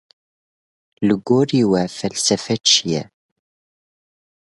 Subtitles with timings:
[1.07, 3.03] Li gorî we felsefe çi ye?